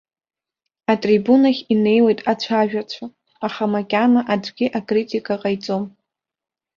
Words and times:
Атрибунахь 0.91 1.61
инеиуеит 1.73 2.19
ацәажәацәа, 2.31 3.05
аха 3.45 3.63
макьана 3.73 4.21
аӡәгьы 4.33 4.67
акритика 4.79 5.35
ҟаиҵом. 5.41 5.83